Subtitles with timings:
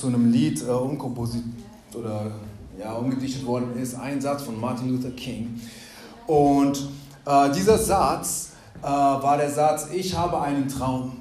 [0.00, 1.44] zu einem Lied äh, umkomposit
[1.94, 2.30] oder
[2.78, 3.94] ja, umgedichtet worden ist.
[3.94, 5.60] Ein Satz von Martin Luther King.
[6.26, 6.88] Und
[7.26, 8.52] äh, dieser Satz
[8.82, 11.12] äh, war der Satz, ich habe einen Traum.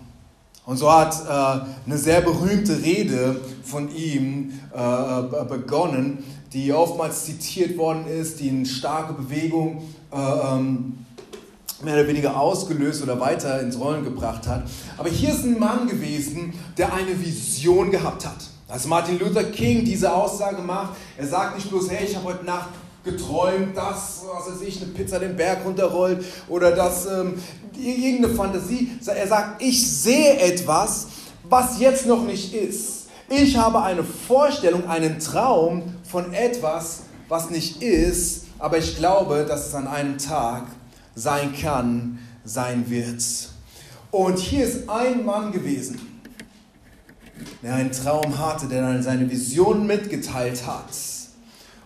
[0.66, 6.24] Und so hat äh, eine sehr berühmte Rede von ihm äh, begonnen,
[6.54, 11.06] die oftmals zitiert worden ist, die eine starke Bewegung äh, ähm,
[11.84, 14.64] mehr oder weniger ausgelöst oder weiter ins Rollen gebracht hat.
[14.98, 18.50] Aber hier ist ein Mann gewesen, der eine Vision gehabt hat.
[18.70, 22.46] Als Martin Luther King diese Aussage macht, er sagt nicht bloß, hey, ich habe heute
[22.46, 22.70] Nacht
[23.04, 27.34] geträumt, dass, was weiß ich, eine Pizza den Berg runterrollt oder dass ähm,
[27.76, 28.92] irgendeine Fantasie.
[29.08, 31.08] Er sagt, ich sehe etwas,
[31.46, 33.08] was jetzt noch nicht ist.
[33.28, 39.68] Ich habe eine Vorstellung, einen Traum von etwas, was nicht ist, aber ich glaube, dass
[39.68, 40.66] es an einem Tag
[41.16, 43.24] sein kann, sein wird.
[44.12, 46.09] Und hier ist ein Mann gewesen,
[47.64, 50.90] der einen Traum hatte, der dann seine Vision mitgeteilt hat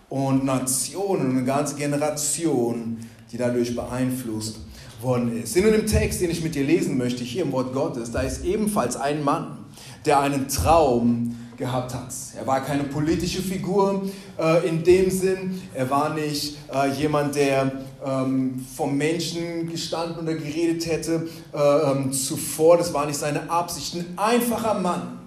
[0.08, 2.98] und Nationen eine ganze Generation,
[3.32, 4.58] die dadurch beeinflusst
[5.00, 5.56] worden ist.
[5.56, 8.44] In dem Text, den ich mit dir lesen möchte, hier im Wort Gottes, da ist
[8.44, 9.58] ebenfalls ein Mann,
[10.04, 12.12] der einen Traum gehabt hat.
[12.36, 14.02] Er war keine politische Figur
[14.38, 15.60] äh, in dem Sinn.
[15.72, 17.72] Er war nicht äh, jemand, der
[18.04, 22.76] ähm, vom Menschen gestanden oder geredet hätte äh, ähm, zuvor.
[22.76, 23.94] Das war nicht seine Absicht.
[23.94, 25.23] Ein einfacher Mann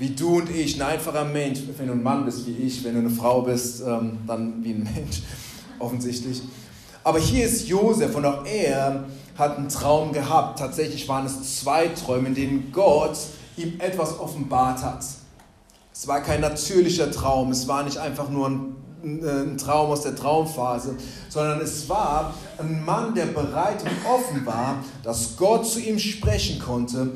[0.00, 2.94] wie du und ich, ein einfacher Mensch, wenn du ein Mann bist wie ich, wenn
[2.94, 5.22] du eine Frau bist, ähm, dann wie ein Mensch,
[5.78, 6.40] offensichtlich.
[7.04, 9.04] Aber hier ist Josef und auch er
[9.36, 10.58] hat einen Traum gehabt.
[10.58, 13.16] Tatsächlich waren es zwei Träume, in denen Gott
[13.56, 15.04] ihm etwas offenbart hat.
[15.92, 20.16] Es war kein natürlicher Traum, es war nicht einfach nur ein, ein Traum aus der
[20.16, 20.96] Traumphase,
[21.28, 26.58] sondern es war ein Mann, der bereit und offen war, dass Gott zu ihm sprechen
[26.58, 27.12] konnte,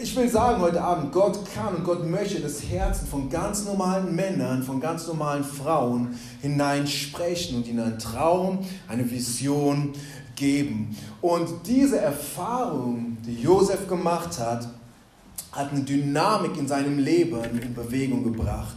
[0.00, 4.14] ich will sagen heute Abend, Gott kann und Gott möchte das Herzen von ganz normalen
[4.14, 8.58] Männern, von ganz normalen Frauen hineinsprechen und ihnen einen Traum,
[8.88, 9.92] eine Vision
[10.34, 10.96] geben.
[11.20, 14.68] Und diese Erfahrung, die Josef gemacht hat,
[15.52, 18.76] hat eine Dynamik in seinem Leben in Bewegung gebracht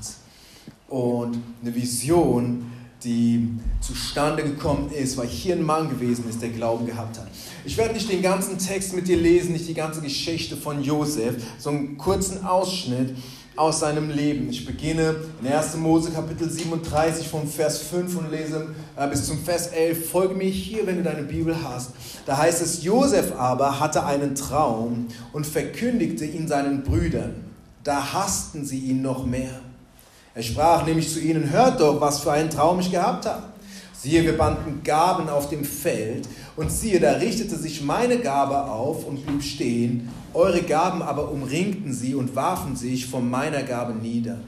[0.88, 2.72] und eine Vision,
[3.04, 3.48] die
[3.82, 7.28] zustande gekommen ist, weil hier ein Mann gewesen ist, der Glauben gehabt hat.
[7.66, 11.36] Ich werde nicht den ganzen Text mit dir lesen, nicht die ganze Geschichte von Josef,
[11.58, 13.16] sondern einen kurzen Ausschnitt
[13.56, 14.50] aus seinem Leben.
[14.50, 15.76] Ich beginne in 1.
[15.78, 20.10] Mose Kapitel 37 vom Vers 5 und lese äh, bis zum Vers 11.
[20.10, 21.92] Folge mir hier, wenn du deine Bibel hast.
[22.26, 27.36] Da heißt es, Josef aber hatte einen Traum und verkündigte ihn seinen Brüdern.
[27.84, 29.60] Da hassten sie ihn noch mehr.
[30.36, 33.44] Er sprach nämlich zu ihnen, hört doch, was für einen Traum ich gehabt habe.
[33.94, 39.06] Siehe, wir banden Gaben auf dem Feld, und siehe, da richtete sich meine Gabe auf
[39.06, 44.40] und blieb stehen, eure Gaben aber umringten sie und warfen sich von meiner Gabe nieder.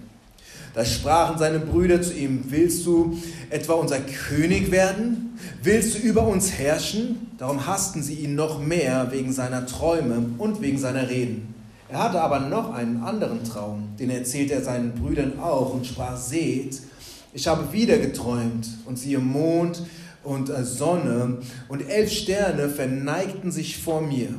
[0.74, 3.18] Da sprachen seine Brüder zu ihm, willst du
[3.50, 5.38] etwa unser König werden?
[5.64, 7.31] Willst du über uns herrschen?
[7.38, 11.53] Darum hassten sie ihn noch mehr wegen seiner Träume und wegen seiner Reden.
[11.91, 16.16] Er hatte aber noch einen anderen Traum, den erzählte er seinen Brüdern auch und sprach,
[16.16, 16.79] seht,
[17.34, 19.84] ich habe wieder geträumt und siehe Mond
[20.24, 24.29] und äh, Sonne und elf Sterne verneigten sich vor mir.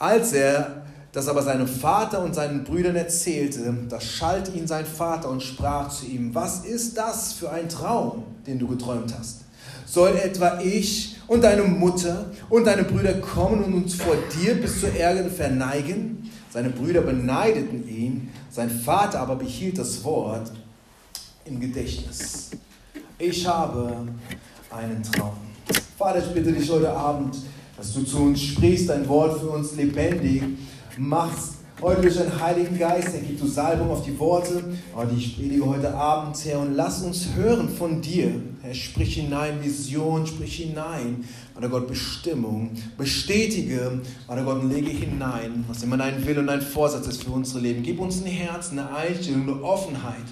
[0.00, 0.82] Als er
[1.12, 5.88] das aber seinem Vater und seinen Brüdern erzählte, da schalt ihn sein Vater und sprach
[5.88, 9.42] zu ihm, was ist das für ein Traum, den du geträumt hast?
[9.86, 14.80] Soll etwa ich und deine Mutter und deine Brüder kommen und uns vor dir bis
[14.80, 16.30] zur Erde verneigen?
[16.52, 20.52] Seine Brüder beneideten ihn, sein Vater aber behielt das Wort
[21.46, 22.50] im Gedächtnis.
[23.18, 24.06] Ich habe
[24.70, 25.32] einen Traum.
[25.96, 27.36] Vater, ich bitte dich heute Abend,
[27.74, 30.42] dass du zu uns sprichst, dein Wort für uns lebendig
[30.98, 31.54] machst.
[31.82, 34.62] Heute durch deinen Heiligen Geist, Herr, gib du Salbung auf die Worte,
[35.10, 38.40] die ich predige heute Abend, Herr, und lass uns hören von dir.
[38.62, 42.70] Herr, sprich hinein Vision, sprich hinein, Vater Gott, Bestimmung.
[42.96, 47.32] Bestätige, Vater Gott, und lege hinein, was immer dein Wille und dein Vorsatz ist für
[47.32, 47.82] unsere Leben.
[47.82, 50.22] Gib uns ein Herz, eine Einstellung, eine Offenheit,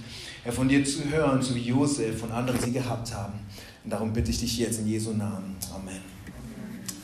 [0.44, 3.41] Herr, von dir zu hören, so wie Josef und andere sie gehabt haben.
[3.82, 5.56] Und darum bitte ich dich jetzt in Jesu Namen.
[5.74, 6.19] Amen.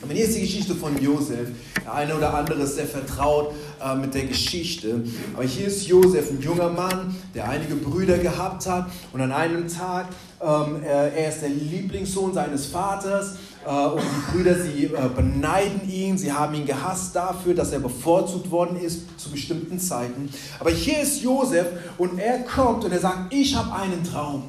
[0.09, 1.49] Und hier ist die Geschichte von Josef.
[1.85, 3.53] Der eine oder andere ist sehr vertraut
[3.85, 5.03] äh, mit der Geschichte.
[5.35, 8.87] Aber hier ist Josef, ein junger Mann, der einige Brüder gehabt hat.
[9.13, 10.07] Und an einem Tag,
[10.41, 13.35] ähm, er, er, ist der Lieblingssohn seines Vaters.
[13.67, 16.17] Äh, und die Brüder, sie äh, beneiden ihn.
[16.17, 20.29] Sie haben ihn gehasst dafür, dass er bevorzugt worden ist zu bestimmten Zeiten.
[20.61, 21.67] Aber hier ist Josef
[21.99, 24.45] und er kommt und er sagt, ich habe einen Traum.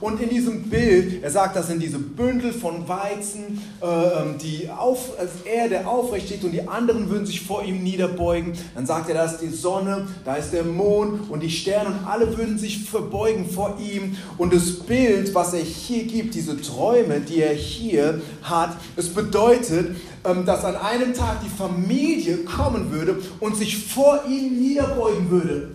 [0.00, 4.68] Und in diesem Bild, er sagt, das sind diese Bündel von Weizen, äh, ähm, die
[4.70, 8.52] auf, als er, der aufrecht steht und die anderen würden sich vor ihm niederbeugen.
[8.76, 12.06] Dann sagt er, da ist die Sonne, da ist der Mond und die Sterne und
[12.06, 14.16] alle würden sich verbeugen vor ihm.
[14.36, 19.96] Und das Bild, was er hier gibt, diese Träume, die er hier hat, es bedeutet,
[20.24, 25.70] ähm, dass an einem Tag die Familie kommen würde und sich vor ihm niederbeugen würde.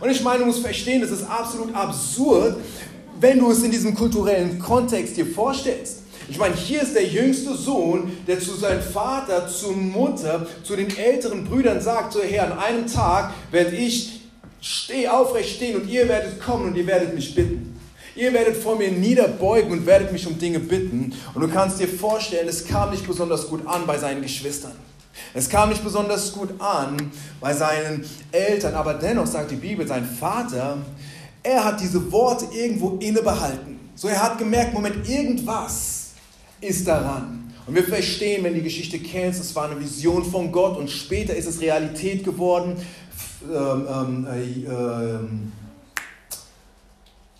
[0.00, 2.56] Und ich meine, du musst verstehen, das ist absolut absurd,
[3.20, 5.98] wenn du es in diesem kulturellen Kontext dir vorstellst.
[6.30, 10.94] Ich meine, hier ist der jüngste Sohn, der zu seinem Vater, zur Mutter, zu den
[10.96, 14.20] älteren Brüdern sagt, so Herr, an einem Tag werde ich
[14.60, 17.78] steh aufrecht stehen und ihr werdet kommen und ihr werdet mich bitten.
[18.14, 21.14] Ihr werdet vor mir niederbeugen und werdet mich um Dinge bitten.
[21.34, 24.72] Und du kannst dir vorstellen, es kam nicht besonders gut an bei seinen Geschwistern.
[25.34, 30.04] Es kam nicht besonders gut an bei seinen Eltern, aber dennoch sagt die Bibel, sein
[30.04, 30.78] Vater,
[31.42, 33.78] er hat diese Worte irgendwo innebehalten.
[33.94, 36.10] So, er hat gemerkt, Moment, irgendwas
[36.60, 37.52] ist daran.
[37.66, 41.34] Und wir verstehen, wenn die Geschichte kennst, es war eine Vision von Gott und später
[41.34, 42.76] ist es Realität geworden.
[43.44, 45.18] Ähm, ähm, äh, äh,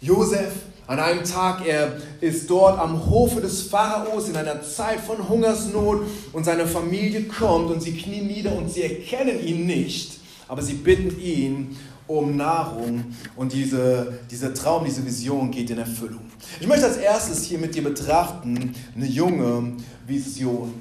[0.01, 0.53] Josef
[0.87, 6.03] an einem Tag, er ist dort am Hofe des Pharaos in einer Zeit von Hungersnot
[6.33, 10.75] und seine Familie kommt und sie knien nieder und sie erkennen ihn nicht, aber sie
[10.75, 11.77] bitten ihn
[12.09, 13.05] um Nahrung
[13.37, 16.23] und diese, dieser Traum, diese Vision geht in Erfüllung.
[16.59, 19.75] Ich möchte als erstes hier mit dir betrachten eine junge
[20.07, 20.75] Vision.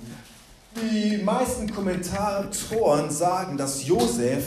[0.75, 4.45] Die meisten Kommentatoren sagen, dass Josef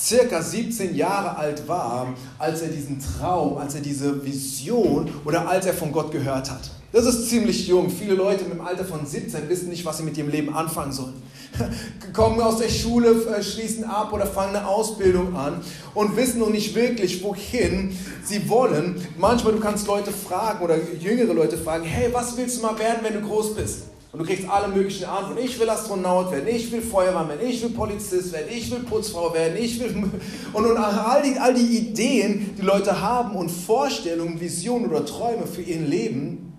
[0.00, 5.66] circa 17 Jahre alt war, als er diesen Traum, als er diese Vision oder als
[5.66, 6.70] er von Gott gehört hat.
[6.90, 7.90] Das ist ziemlich jung.
[7.90, 11.22] Viele Leute im Alter von 17 wissen nicht, was sie mit ihrem Leben anfangen sollen.
[12.14, 15.60] Kommen aus der Schule, äh, schließen ab oder fangen eine Ausbildung an
[15.94, 19.06] und wissen noch nicht wirklich, wohin sie wollen.
[19.18, 23.00] Manchmal du kannst Leute fragen oder jüngere Leute fragen, hey, was willst du mal werden,
[23.02, 23.82] wenn du groß bist?
[24.10, 25.44] Und du kriegst alle möglichen Antworten.
[25.44, 29.34] Ich will Astronaut werden, ich will Feuerwehrmann werden, ich will Polizist werden, ich will Putzfrau
[29.34, 29.94] werden, ich will...
[30.54, 35.46] Und, und all, die, all die Ideen, die Leute haben und Vorstellungen, Visionen oder Träume
[35.46, 36.56] für ihr Leben,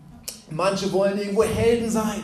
[0.52, 2.22] manche wollen irgendwo Helden sein.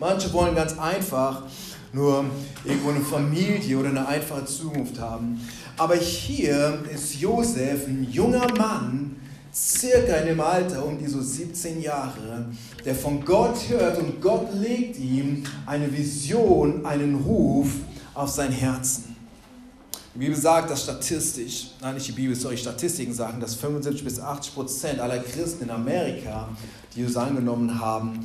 [0.00, 1.44] Manche wollen ganz einfach
[1.92, 2.24] nur
[2.64, 5.40] irgendwo eine Familie oder eine einfache Zukunft haben.
[5.76, 9.16] Aber hier ist Josef ein junger Mann,
[9.54, 12.46] circa in dem Alter um die so 17 Jahre,
[12.84, 17.68] der von Gott hört und Gott legt ihm eine Vision, einen Ruf
[18.14, 19.14] auf sein Herzen.
[20.14, 24.20] Die Bibel sagt, dass statistisch, nein, nicht die Bibel, sorry, Statistiken sagen, dass 75 bis
[24.20, 26.48] 80 Prozent aller Christen in Amerika,
[26.94, 28.20] die Jesus angenommen haben,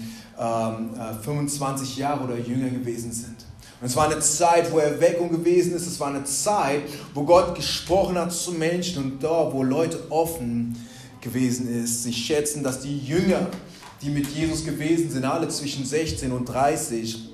[1.24, 3.36] 25 ähm, äh, Jahre oder jünger gewesen sind.
[3.82, 5.88] Und es war eine Zeit, wo Erweckung gewesen ist.
[5.88, 6.82] Es war eine Zeit,
[7.14, 10.76] wo Gott gesprochen hat zu Menschen und dort, wo Leute offen
[11.22, 12.04] gewesen ist.
[12.04, 13.48] Sie schätzen, dass die Jünger,
[14.02, 17.30] die mit Jesus gewesen sind, alle zwischen 16 und 30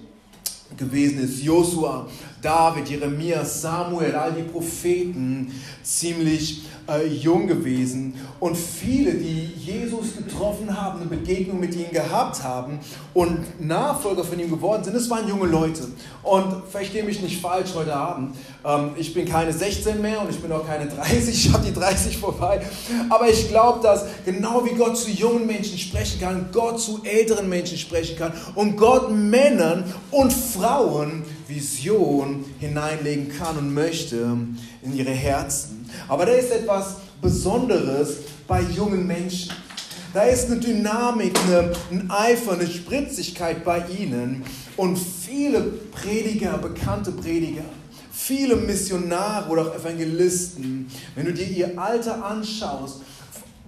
[0.78, 1.42] gewesen ist.
[1.42, 2.08] Josua,
[2.42, 5.52] David, Jeremia, Samuel, all die Propheten,
[5.84, 8.16] ziemlich äh, jung gewesen.
[8.40, 12.80] Und viele, die Jesus getroffen haben, eine Begegnung mit ihm gehabt haben
[13.14, 15.88] und Nachfolger von ihm geworden sind, das waren junge Leute.
[16.22, 18.36] Und verstehe mich nicht falsch heute Abend.
[18.64, 21.30] Ähm, ich bin keine 16 mehr und ich bin auch keine 30.
[21.30, 22.62] Ich habe die 30 vorbei.
[23.10, 27.50] Aber ich glaube, dass genau wie Gott zu jungen Menschen sprechen kann, Gott zu älteren
[27.50, 34.38] Menschen sprechen kann und Gott Männern und Frauen Vision hineinlegen kann und möchte
[34.82, 35.90] in ihre Herzen.
[36.08, 38.18] Aber da ist etwas Besonderes
[38.48, 39.52] bei jungen Menschen.
[40.14, 44.44] Da ist eine Dynamik, eine, ein Eifer, eine Spritzigkeit bei ihnen.
[44.78, 47.66] Und viele Prediger, bekannte Prediger,
[48.12, 53.02] viele Missionare oder auch Evangelisten, wenn du dir ihr Alter anschaust,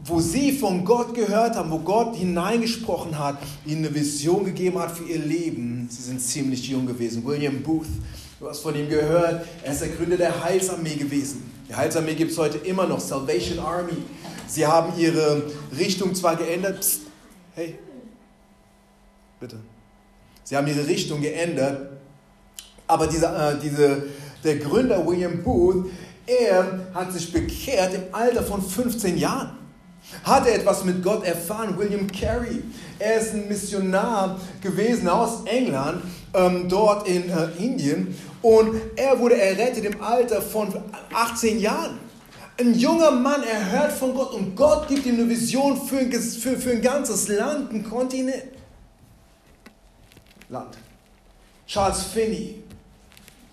[0.08, 4.92] wo sie von Gott gehört haben, wo Gott hineingesprochen hat, ihnen eine Vision gegeben hat
[4.92, 5.88] für ihr Leben.
[5.92, 7.26] Sie sind ziemlich jung gewesen.
[7.26, 7.88] William Booth,
[8.40, 11.52] du hast von ihm gehört, er ist der Gründer der Heilsarmee gewesen.
[11.68, 13.98] Die Heilsarmee gibt es heute immer noch, Salvation Army.
[14.48, 15.44] Sie haben ihre
[15.78, 17.02] Richtung zwar geändert, Psst,
[17.54, 17.78] hey,
[19.42, 19.58] bitte.
[20.46, 21.98] Sie haben ihre Richtung geändert,
[22.88, 24.04] aber dieser, äh, diese,
[24.46, 25.88] der Gründer William Booth,
[26.26, 29.57] er hat sich bekehrt im Alter von 15 Jahren.
[30.24, 31.78] Hat er etwas mit Gott erfahren?
[31.78, 32.64] William Carey,
[33.00, 36.02] er ist ein Missionar gewesen aus England,
[36.34, 38.18] ähm, dort in äh, Indien.
[38.42, 40.74] Und er wurde errettet im Alter von
[41.14, 42.00] 18 Jahren.
[42.60, 46.58] Ein junger Mann, er hört von Gott und Gott gibt ihm eine Vision für, für,
[46.58, 48.44] für ein ganzes Land, ein Kontinent.
[50.50, 50.78] Land.
[51.68, 52.64] Charles Finney,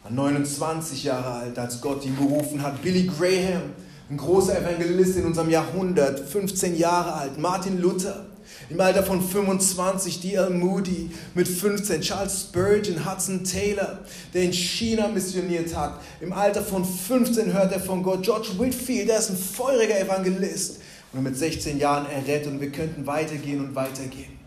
[0.08, 2.80] 29 Jahre alt, als Gott ihn berufen hat.
[2.80, 3.72] Billy Graham,
[4.10, 8.26] ein großer Evangelist in unserem Jahrhundert, 15 Jahre alt, Martin Luther.
[8.70, 10.50] Im Alter von 25 D.L.
[10.50, 14.00] Moody, mit 15 Charles Spurgeon, Hudson Taylor,
[14.32, 16.00] der in China missioniert hat.
[16.20, 18.22] Im Alter von 15 hört er von Gott.
[18.22, 20.80] George Whitfield, der ist ein feuriger Evangelist.
[21.12, 24.38] Und mit 16 Jahren errettet und wir könnten weitergehen und weitergehen.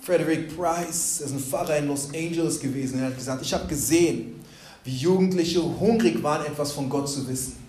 [0.00, 3.00] Frederick Price ist ein Pfarrer in Los Angeles gewesen.
[3.00, 4.40] Er hat gesagt, ich habe gesehen,
[4.84, 7.61] wie Jugendliche hungrig waren, etwas von Gott zu wissen.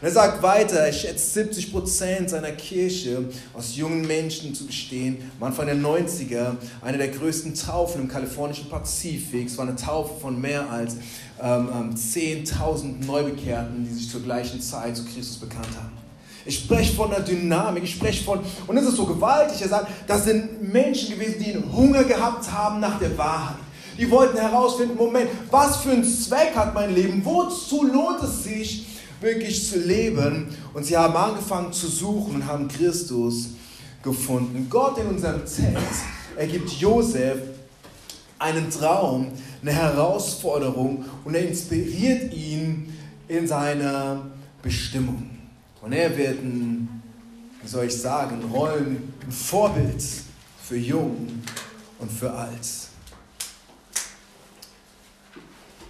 [0.00, 5.18] Und er sagt weiter, er schätzt 70 Prozent seiner Kirche aus jungen Menschen zu bestehen.
[5.38, 9.48] Am Anfang der 90er, eine der größten Taufen im kalifornischen Pazifik.
[9.48, 10.94] Es war eine Taufe von mehr als
[11.42, 15.92] ähm, 10.000 ähm, Neubekehrten, die sich zur gleichen Zeit zu Christus bekannt haben.
[16.46, 19.88] Ich spreche von der Dynamik, ich spreche von, und es ist so gewaltig, er sagt,
[20.06, 23.56] das sind Menschen gewesen, die einen Hunger gehabt haben nach der Wahrheit.
[23.98, 27.22] Die wollten herausfinden, Moment, was für einen Zweck hat mein Leben?
[27.22, 28.86] Wozu lohnt es sich,
[29.20, 30.48] wirklich zu leben.
[30.74, 33.50] Und sie haben angefangen zu suchen und haben Christus
[34.02, 34.66] gefunden.
[34.70, 36.04] Gott in unserem Text
[36.36, 37.38] ergibt Josef
[38.38, 39.28] einen Traum,
[39.60, 42.92] eine Herausforderung und er inspiriert ihn
[43.28, 44.22] in seiner
[44.62, 45.30] Bestimmung.
[45.82, 47.02] Und er wird ein,
[47.62, 50.02] wie soll ich sagen, Rollen, ein Vorbild
[50.62, 51.28] für Jung
[51.98, 52.66] und für Alt.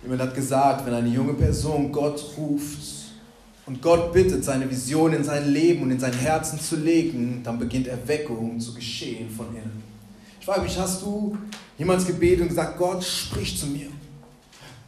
[0.02, 2.99] Jemand hat gesagt, wenn eine junge Person Gott ruft,
[3.70, 7.56] und Gott bittet, seine Vision in sein Leben und in sein Herzen zu legen, dann
[7.56, 9.80] beginnt Erweckung zu geschehen von innen.
[10.40, 11.38] Ich frage mich, hast du
[11.78, 13.86] jemals gebetet und gesagt, Gott, sprich zu mir.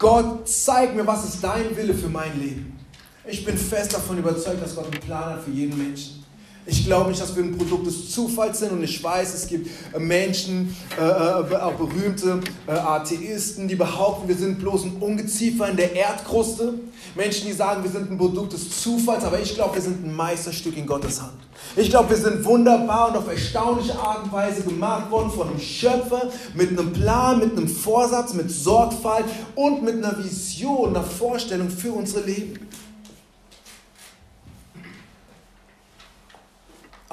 [0.01, 2.77] Gott, zeig mir, was ist dein Wille für mein Leben.
[3.25, 6.22] Ich bin fest davon überzeugt, dass Gott einen Plan hat für jeden Menschen.
[6.65, 9.69] Ich glaube nicht, dass wir ein Produkt des Zufalls sind und ich weiß, es gibt
[9.93, 15.69] äh, Menschen, äh, äh, auch berühmte äh, Atheisten, die behaupten, wir sind bloß ein Ungeziefer
[15.69, 16.75] in der Erdkruste.
[17.17, 20.15] Menschen, die sagen, wir sind ein Produkt des Zufalls, aber ich glaube, wir sind ein
[20.15, 21.33] Meisterstück in Gottes Hand.
[21.75, 25.61] Ich glaube, wir sind wunderbar und auf erstaunliche Art und Weise gemacht worden von einem
[25.61, 29.25] Schöpfer mit einem Plan, mit einem Vorsatz, mit Sorgfalt
[29.57, 32.69] und mit einer Vision, einer Vorstellung für unsere Leben.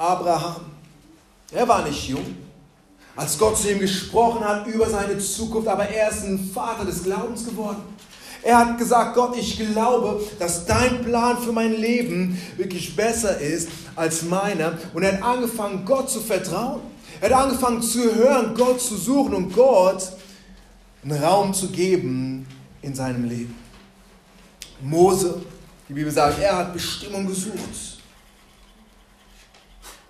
[0.00, 0.62] Abraham.
[1.52, 2.36] Er war nicht jung,
[3.14, 7.02] als Gott zu ihm gesprochen hat über seine Zukunft, aber er ist ein Vater des
[7.02, 7.82] Glaubens geworden.
[8.42, 13.68] Er hat gesagt, Gott, ich glaube, dass dein Plan für mein Leben wirklich besser ist
[13.94, 14.78] als meiner.
[14.94, 16.80] Und er hat angefangen, Gott zu vertrauen.
[17.20, 20.12] Er hat angefangen zu hören, Gott zu suchen und Gott
[21.04, 22.46] einen Raum zu geben
[22.80, 23.54] in seinem Leben.
[24.80, 25.42] Mose,
[25.86, 27.89] die Bibel sagt, er hat Bestimmung gesucht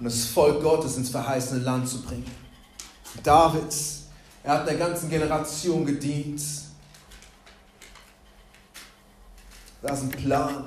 [0.00, 2.25] und das Volk Gottes ins verheißene Land zu bringen.
[3.23, 3.75] David,
[4.42, 6.40] er hat der ganzen Generation gedient.
[9.83, 10.64] Das ist ein Plan,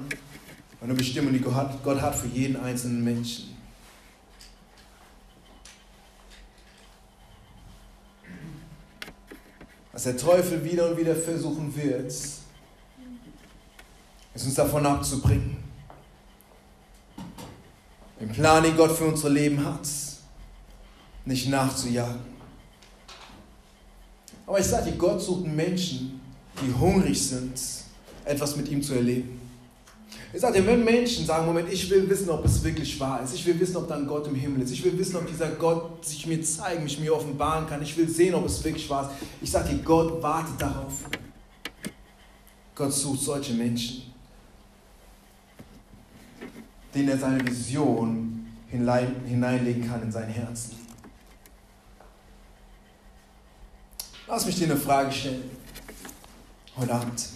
[0.81, 3.57] eine Bestimmung, die Gott hat für jeden einzelnen Menschen.
[9.91, 12.37] Was der Teufel wieder und wieder versuchen wird, ist
[14.35, 15.62] uns davon abzubringen
[18.23, 19.87] den Plan, den Gott für unser Leben hat,
[21.25, 22.21] nicht nachzujagen.
[24.45, 26.21] Aber ich sage dir, Gott sucht Menschen,
[26.61, 27.59] die hungrig sind,
[28.25, 29.39] etwas mit ihm zu erleben.
[30.31, 33.35] Ich sage dir, wenn Menschen sagen, Moment, ich will wissen, ob es wirklich wahr ist,
[33.35, 35.49] ich will wissen, ob da ein Gott im Himmel ist, ich will wissen, ob dieser
[35.49, 39.11] Gott sich mir zeigen, mich mir offenbaren kann, ich will sehen, ob es wirklich wahr
[39.11, 39.27] ist.
[39.41, 40.93] Ich sage dir, Gott wartet darauf.
[42.73, 44.12] Gott sucht solche Menschen
[46.93, 50.71] den er seine Vision hineinlegen kann in sein Herzen.
[54.27, 55.43] Lass mich dir eine Frage stellen
[56.77, 57.29] heute Abend.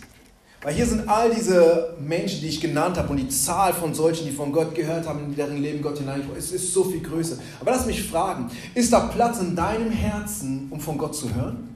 [0.64, 4.26] Weil hier sind all diese Menschen, die ich genannt habe und die Zahl von solchen,
[4.26, 7.38] die von Gott gehört haben, in deren Leben Gott hineinkommt, es ist so viel größer.
[7.60, 11.76] Aber lass mich fragen, ist da Platz in deinem Herzen, um von Gott zu hören?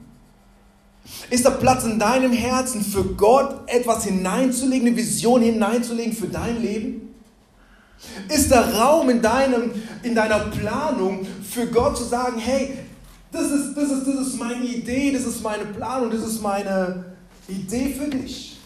[1.30, 6.60] Ist da Platz in deinem Herzen für Gott etwas hineinzulegen, eine Vision hineinzulegen für dein
[6.60, 7.11] Leben?
[8.28, 9.70] Ist da Raum in, deinem,
[10.02, 12.78] in deiner Planung für Gott zu sagen, hey,
[13.30, 17.04] das ist, das, ist, das ist meine Idee, das ist meine Planung, das ist meine
[17.48, 18.58] Idee für dich?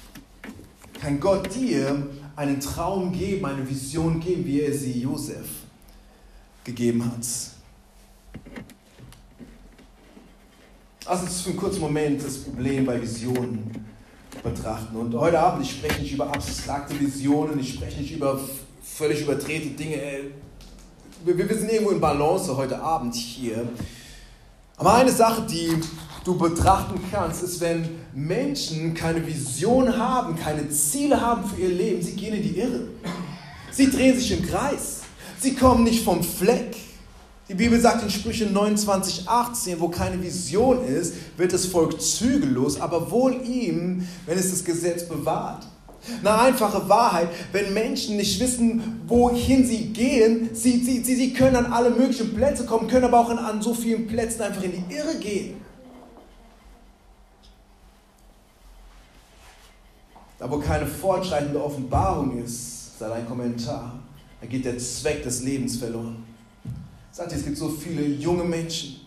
[1.00, 5.47] Kann Gott dir einen Traum geben, eine Vision geben, wie er sie Josef
[6.64, 7.26] gegeben hat?
[11.07, 13.71] Lass uns für einen kurzen Moment das Problem bei Visionen
[14.43, 14.97] betrachten.
[14.97, 18.40] Und heute Abend, ich spreche nicht über abstrakte Visionen, ich spreche nicht über
[18.96, 20.00] völlig überdrehte Dinge.
[21.24, 23.68] Wir, wir sind irgendwo in Balance heute Abend hier.
[24.78, 25.70] Aber eine Sache, die
[26.24, 32.00] du betrachten kannst, ist, wenn Menschen keine Vision haben, keine Ziele haben für ihr Leben,
[32.00, 32.88] sie gehen in die Irre.
[33.70, 35.02] Sie drehen sich im Kreis.
[35.38, 36.76] Sie kommen nicht vom Fleck.
[37.50, 42.80] Die Bibel sagt in Sprüche 29, 18, wo keine Vision ist, wird das Volk zügellos,
[42.80, 45.66] aber wohl ihm, wenn es das Gesetz bewahrt.
[46.20, 51.56] Eine einfache Wahrheit, wenn Menschen nicht wissen, wohin sie gehen, sie, sie, sie, sie können
[51.56, 54.72] an alle möglichen Plätze kommen, können aber auch an, an so vielen Plätzen einfach in
[54.72, 55.60] die Irre gehen.
[60.38, 63.98] Da wo keine fortschreitende Offenbarung ist, sei ein Kommentar,
[64.40, 66.25] da geht der Zweck des Lebens verloren.
[67.10, 69.00] Sagt ihr, es gibt so viele junge Menschen,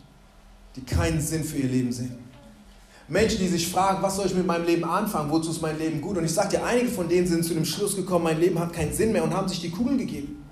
[0.76, 2.29] die keinen Sinn für ihr Leben sehen.
[3.10, 6.00] Menschen, die sich fragen, was soll ich mit meinem Leben anfangen, wozu ist mein Leben
[6.00, 6.18] gut?
[6.18, 8.72] Und ich sage dir, einige von denen sind zu dem Schluss gekommen, mein Leben hat
[8.72, 10.44] keinen Sinn mehr und haben sich die Kugel gegeben.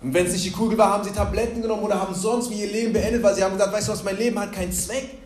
[0.00, 2.60] Und wenn es nicht die Kugel war, haben sie Tabletten genommen oder haben sonst wie
[2.60, 5.18] ihr Leben beendet, weil sie haben gesagt, weißt du was, mein Leben hat keinen Zweck.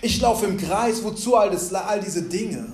[0.00, 2.66] Ich laufe im Kreis, wozu all, das, all diese Dinge?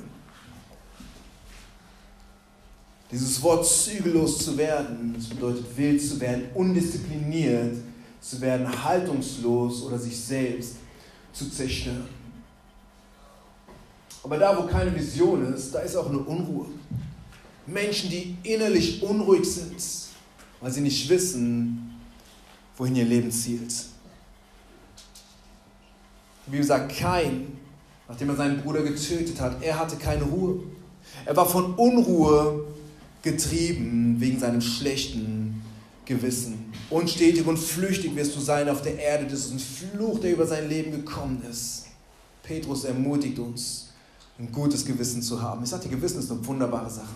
[3.10, 7.76] Dieses Wort zügellos zu werden, das bedeutet wild zu werden, undiszipliniert
[8.20, 10.76] zu werden, haltungslos oder sich selbst
[11.32, 12.23] zu zerstören.
[14.24, 16.66] Aber da, wo keine Vision ist, da ist auch eine Unruhe.
[17.66, 19.76] Menschen, die innerlich unruhig sind,
[20.60, 22.00] weil sie nicht wissen,
[22.76, 23.72] wohin ihr Leben zielt.
[26.46, 27.58] Die Bibel sagt, kein,
[28.08, 30.60] nachdem er seinen Bruder getötet hat, er hatte keine Ruhe.
[31.26, 32.64] Er war von Unruhe
[33.22, 35.62] getrieben wegen seinem schlechten
[36.06, 36.72] Gewissen.
[36.88, 39.24] Unstetig und flüchtig wirst du sein auf der Erde.
[39.24, 41.86] Das ist ein Fluch, der über sein Leben gekommen ist.
[42.42, 43.83] Petrus ermutigt uns,
[44.38, 45.62] ein gutes Gewissen zu haben.
[45.62, 47.14] Ich sagte, Gewissen ist eine wunderbare Sache.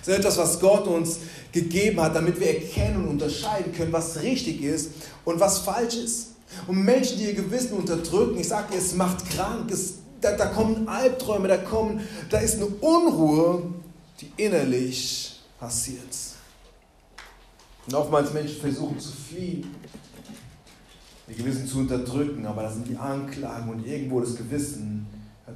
[0.00, 1.18] Es ist etwas, was Gott uns
[1.52, 4.90] gegeben hat, damit wir erkennen und unterscheiden können, was richtig ist
[5.24, 6.28] und was falsch ist.
[6.66, 10.88] Und Menschen, die ihr Gewissen unterdrücken, ich sage, es macht krank, es, da, da kommen
[10.88, 13.62] Albträume, da, kommen, da ist eine Unruhe,
[14.20, 16.16] die innerlich passiert.
[17.86, 19.66] Und oftmals Menschen versuchen zu fliehen,
[21.28, 25.06] ihr Gewissen zu unterdrücken, aber das sind die Anklagen und irgendwo das Gewissen,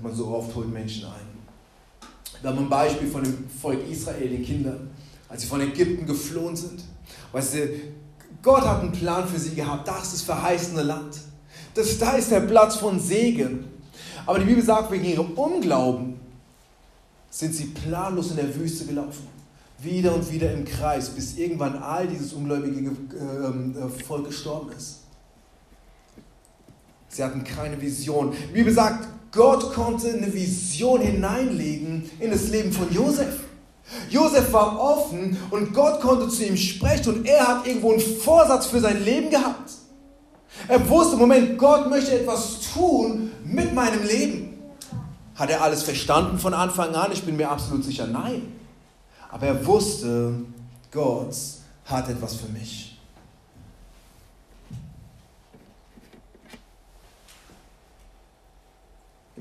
[0.02, 1.32] man so oft, holt Menschen ein.
[2.40, 4.90] Wir haben ein Beispiel von dem Volk Israel, den Kindern,
[5.28, 6.82] als sie von Ägypten geflohen sind.
[7.30, 7.68] Weißt du,
[8.42, 11.20] Gott hat einen Plan für sie gehabt, das ist das verheißene Land.
[11.74, 13.64] Das, da ist der Platz von Segen.
[14.26, 16.20] Aber die Bibel sagt, wegen ihrem Unglauben
[17.30, 19.26] sind sie planlos in der Wüste gelaufen.
[19.78, 25.00] Wieder und wieder im Kreis, bis irgendwann all dieses ungläubige ähm, äh, Volk gestorben ist.
[27.08, 28.32] Sie hatten keine Vision.
[28.32, 33.40] Die Bibel sagt, Gott konnte eine Vision hineinlegen in das Leben von Josef.
[34.10, 38.66] Josef war offen und Gott konnte zu ihm sprechen und er hat irgendwo einen Vorsatz
[38.66, 39.72] für sein Leben gehabt.
[40.68, 44.58] Er wusste, Moment, Gott möchte etwas tun mit meinem Leben.
[45.34, 47.10] Hat er alles verstanden von Anfang an?
[47.12, 48.52] Ich bin mir absolut sicher, nein.
[49.30, 50.34] Aber er wusste,
[50.90, 51.34] Gott
[51.86, 52.91] hat etwas für mich.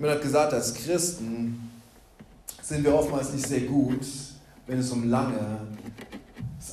[0.02, 1.70] Jemand hat gesagt, als Christen
[2.64, 4.04] sind wir oftmals nicht sehr gut,
[4.66, 5.38] wenn es um langes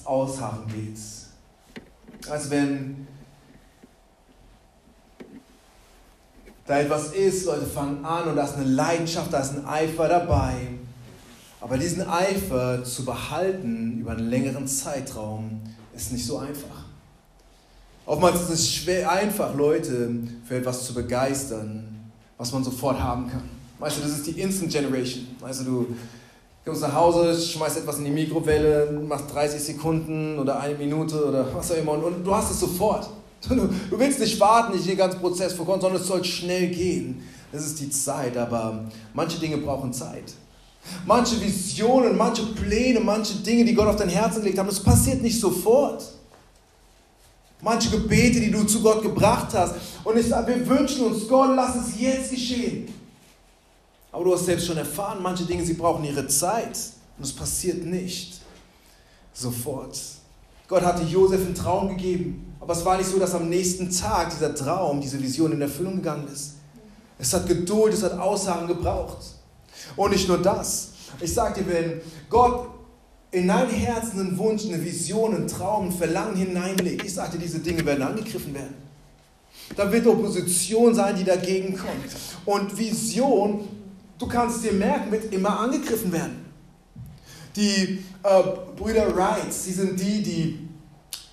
[0.03, 0.97] Ausharren geht.
[2.31, 3.07] Als wenn
[6.65, 10.09] da etwas ist, Leute fangen an und da ist eine Leidenschaft, da ist ein Eifer
[10.09, 10.55] dabei.
[11.61, 15.61] Aber diesen Eifer zu behalten über einen längeren Zeitraum
[15.95, 16.87] ist nicht so einfach.
[18.07, 20.15] Oftmals ist es schwer einfach, Leute
[20.47, 21.98] für etwas zu begeistern,
[22.39, 23.43] was man sofort haben kann.
[23.79, 25.27] Weißt du, das ist die Instant Generation.
[25.41, 25.87] Weißt du, du
[26.65, 31.47] kommst nach Hause, schmeißt etwas in die Mikrowelle, machst 30 Sekunden oder eine Minute oder
[31.55, 33.11] was auch immer und du hast es sofort.
[33.49, 37.23] Du, du willst nicht warten, nicht den ganzen Prozess vorkommen, sondern es soll schnell gehen.
[37.53, 40.25] Das ist die Zeit, aber manche Dinge brauchen Zeit.
[41.07, 45.23] Manche Visionen, manche Pläne, manche Dinge, die Gott auf dein Herz gelegt hat, das passiert
[45.23, 46.05] nicht sofort.
[47.61, 49.75] Manche Gebete, die du zu Gott gebracht hast.
[50.05, 52.93] Und ich wir wünschen uns, Gott, lass es jetzt geschehen.
[54.13, 56.79] Aber du hast selbst schon erfahren, manche Dinge, sie brauchen ihre Zeit.
[57.17, 58.41] Und es passiert nicht
[59.33, 59.99] sofort.
[60.69, 62.55] Gott hatte Josef einen Traum gegeben.
[62.61, 65.97] Aber es war nicht so, dass am nächsten Tag dieser Traum, diese Vision in Erfüllung
[65.97, 66.55] gegangen ist.
[67.19, 69.19] Es hat Geduld, es hat Aussagen gebraucht.
[69.97, 70.91] Und nicht nur das.
[71.21, 72.69] Ich sage dir, wenn Gott
[73.31, 77.59] in dein Herz einen Wunsch, eine Vision, einen Traum, ein Verlangen hineinlegt, ich dir, diese
[77.59, 78.75] Dinge werden angegriffen werden.
[79.77, 82.17] Da wird Opposition sein, die dagegen kommt.
[82.47, 83.69] Und Vision,
[84.19, 86.47] du kannst dir merken, wird immer angegriffen werden.
[87.55, 88.43] Die äh,
[88.77, 90.69] Brüder Wright, sie sind die, die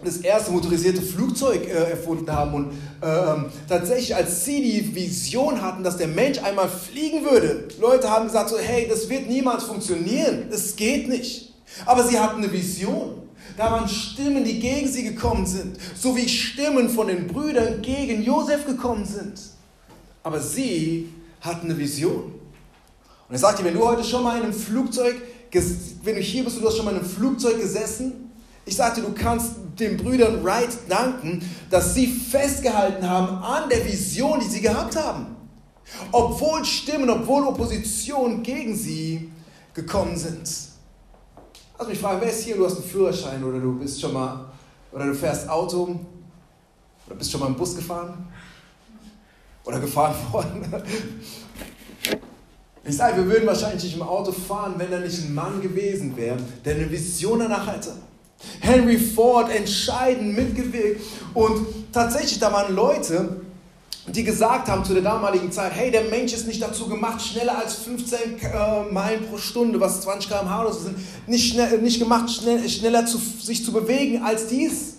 [0.04, 2.54] das erste motorisierte Flugzeug äh, erfunden haben.
[2.54, 8.10] Und äh, tatsächlich, als sie die Vision hatten, dass der Mensch einmal fliegen würde, Leute
[8.10, 11.55] haben gesagt, so, hey, das wird niemals funktionieren, es geht nicht.
[11.86, 13.24] Aber sie hatten eine Vision.
[13.58, 18.22] Da waren Stimmen, die gegen sie gekommen sind, so wie Stimmen von den Brüdern gegen
[18.24, 19.40] Josef gekommen sind.
[20.24, 21.10] Aber sie
[21.42, 22.34] hatten eine Vision.
[23.28, 25.16] Und er sagt dir, wenn du heute schon mal in einem Flugzeug,
[26.04, 28.32] wenn du hier bist und du hast schon mal in einem Flugzeug gesessen,
[28.66, 34.40] ich sagte, du kannst den Brüdern Wright danken, dass sie festgehalten haben an der Vision,
[34.40, 35.36] die sie gehabt haben.
[36.12, 39.30] Obwohl Stimmen, obwohl Opposition gegen sie
[39.74, 40.50] gekommen sind.
[41.78, 44.46] Also mich fragen, wer ist hier, du hast einen Führerschein oder du bist schon mal,
[44.94, 46.00] oder du fährst Auto
[47.06, 48.28] oder bist schon mal im Bus gefahren
[49.66, 50.66] oder gefahren worden.
[52.86, 56.16] Ich sage, wir würden wahrscheinlich nicht im Auto fahren, wenn da nicht ein Mann gewesen
[56.16, 57.94] wäre, der eine Vision danach hätte.
[58.62, 61.02] Henry Ford entscheidend mitgewirkt
[61.34, 63.42] und tatsächlich, da waren Leute,
[64.08, 67.58] die gesagt haben zu der damaligen Zeit, hey, der Mensch ist nicht dazu gemacht, schneller
[67.58, 71.98] als 15 äh, Meilen pro Stunde, was 20 km/h oder so sind, nicht, schnell, nicht
[71.98, 74.98] gemacht, schnell, schneller zu, sich zu bewegen als dies.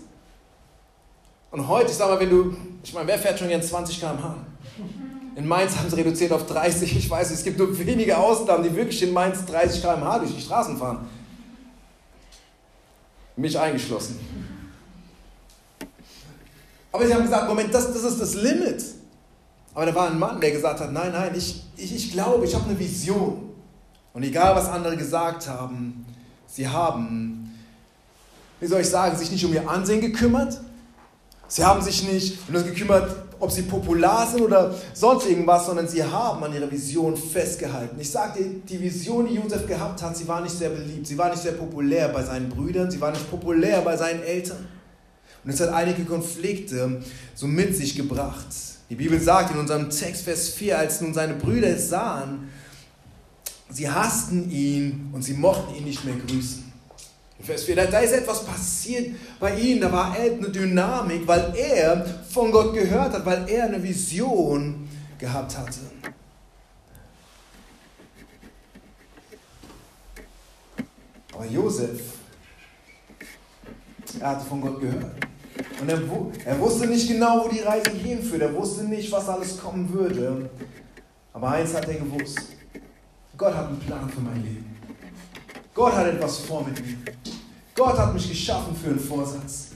[1.53, 4.37] Und heute, ich sag mal, wenn du, ich meine, wer fährt schon gern 20 km/h?
[5.37, 6.97] In Mainz haben sie reduziert auf 30.
[6.97, 10.41] Ich weiß, es gibt nur wenige Ausnahmen, die wirklich in Mainz 30 km/h durch die
[10.41, 11.07] Straßen fahren.
[13.37, 14.19] Mich eingeschlossen.
[16.97, 18.83] Aber sie haben gesagt, Moment, das, das ist das Limit.
[19.75, 22.55] Aber da war ein Mann, der gesagt hat, nein, nein, ich, ich, ich glaube, ich
[22.55, 23.51] habe eine Vision.
[24.15, 26.07] Und egal, was andere gesagt haben,
[26.47, 27.55] sie haben,
[28.61, 30.59] wie soll ich sagen, sich nicht um ihr Ansehen gekümmert.
[31.49, 35.87] Sie haben sich nicht um das gekümmert, ob sie popular sind oder sonst irgendwas, sondern
[35.87, 38.01] sie haben an ihrer Vision festgehalten.
[38.01, 41.19] Ich sage dir, die Vision, die Josef gehabt hat, sie war nicht sehr beliebt, sie
[41.19, 44.76] war nicht sehr populär bei seinen Brüdern, sie war nicht populär bei seinen Eltern.
[45.47, 47.01] Und es hat einige Konflikte
[47.37, 48.49] so mit sich gebracht.
[48.91, 52.49] Die Bibel sagt in unserem Text, Vers 4, als nun seine Brüder es sahen,
[53.71, 56.65] sie hassten ihn und sie mochten ihn nicht mehr grüßen.
[57.39, 62.05] In Vers 4, da, ist etwas passiert bei ihm, da war eine Dynamik, weil er
[62.29, 65.79] von Gott gehört hat, weil er eine Vision gehabt hatte.
[71.33, 72.01] Aber Josef,
[74.19, 75.27] er hatte von Gott gehört.
[75.81, 76.01] Und er,
[76.45, 78.43] er wusste nicht genau, wo die Reise hinführt.
[78.43, 80.51] Er wusste nicht, was alles kommen würde.
[81.33, 82.41] Aber eins hat er gewusst.
[83.37, 84.77] Gott hat einen Plan für mein Leben.
[85.75, 86.97] Gott hat etwas vor mit mir.
[87.75, 89.73] Gott hat mich geschaffen für einen Vorsatz.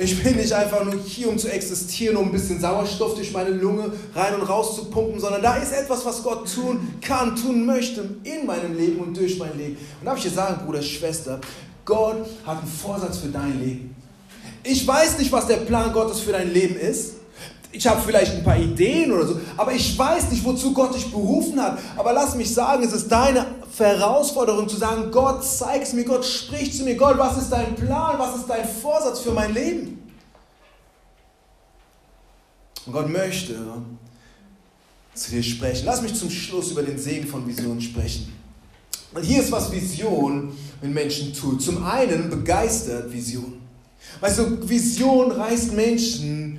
[0.00, 3.50] Ich bin nicht einfach nur hier, um zu existieren, um ein bisschen Sauerstoff durch meine
[3.50, 7.66] Lunge rein und raus zu pumpen, sondern da ist etwas, was Gott tun kann, tun
[7.66, 9.76] möchte in meinem Leben und durch mein Leben.
[9.98, 11.40] Und darf ich dir sagen, Bruder, Schwester,
[11.84, 13.96] Gott hat einen Vorsatz für dein Leben.
[14.70, 17.14] Ich weiß nicht, was der Plan Gottes für dein Leben ist.
[17.72, 21.10] Ich habe vielleicht ein paar Ideen oder so, aber ich weiß nicht, wozu Gott dich
[21.10, 21.78] berufen hat.
[21.96, 23.46] Aber lass mich sagen, es ist deine
[23.78, 27.74] Herausforderung zu sagen, Gott, zeig es mir, Gott, sprich zu mir, Gott, was ist dein
[27.76, 30.12] Plan, was ist dein Vorsatz für mein Leben?
[32.84, 33.56] Und Gott möchte
[35.14, 35.86] zu dir sprechen.
[35.86, 38.32] Lass mich zum Schluss über den Segen von Visionen sprechen.
[39.14, 40.52] Und hier ist, was Vision
[40.82, 41.62] mit Menschen tut.
[41.62, 43.57] Zum einen begeistert Vision.
[44.20, 46.58] Weißt du, Vision reißt Menschen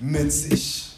[0.00, 0.96] mit sich.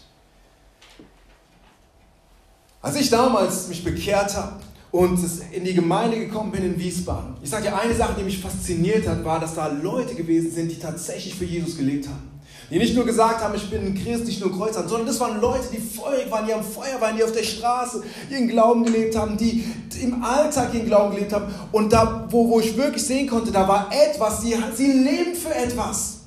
[2.83, 5.19] Als ich damals mich bekehrt habe und
[5.53, 9.07] in die Gemeinde gekommen bin in Wiesbaden, ich sage dir, eine Sache, die mich fasziniert
[9.07, 12.30] hat, war, dass da Leute gewesen sind, die tatsächlich für Jesus gelebt haben
[12.71, 15.41] die nicht nur gesagt haben, ich bin ein Christ, nicht nur Kreuz sondern das waren
[15.41, 19.17] Leute, die feurig waren, die am Feuer waren, die auf der Straße ihren Glauben gelebt
[19.17, 19.65] haben, die
[20.01, 21.53] im Alltag ihren Glauben gelebt haben.
[21.73, 25.55] Und da, wo, wo ich wirklich sehen konnte, da war etwas, sie, sie leben für
[25.55, 26.19] etwas.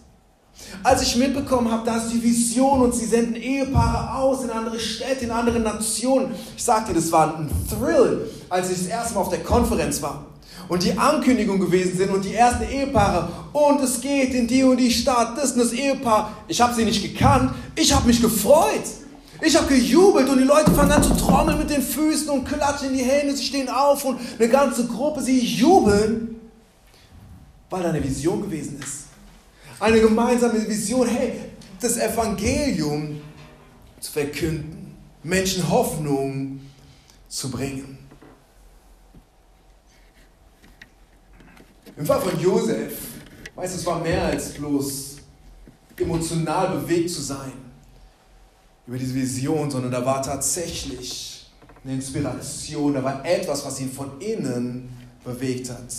[0.83, 4.79] Als ich mitbekommen habe, da ist die Vision und sie senden Ehepaare aus in andere
[4.79, 6.31] Städte, in andere Nationen.
[6.55, 10.25] Ich sagte, das war ein Thrill, als ich das erste Mal auf der Konferenz war
[10.73, 14.77] und die Ankündigung gewesen sind und die ersten Ehepaare und es geht in die und
[14.77, 16.35] die Stadt, das und das Ehepaar.
[16.47, 18.81] Ich habe sie nicht gekannt, ich habe mich gefreut.
[19.39, 22.89] Ich habe gejubelt und die Leute fangen an zu trommeln mit den Füßen und klatschen
[22.89, 26.41] in die Hände, sie stehen auf und eine ganze Gruppe, sie jubeln,
[27.69, 29.03] weil da eine Vision gewesen ist.
[29.79, 31.33] Eine gemeinsame Vision, hey,
[31.79, 33.21] das Evangelium
[33.99, 36.61] zu verkünden, Menschen Hoffnung
[37.29, 37.92] zu bringen.
[41.95, 42.93] Im Fall von Josef,
[43.55, 45.17] weißt du, es war mehr als bloß
[45.97, 47.53] emotional bewegt zu sein
[48.87, 51.51] über diese Vision, sondern da war tatsächlich
[51.83, 54.89] eine Inspiration, da war etwas, was ihn von innen
[55.23, 55.93] bewegt hat.